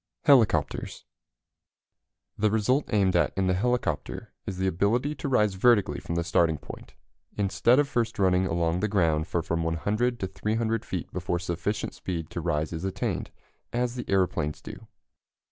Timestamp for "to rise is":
12.31-12.83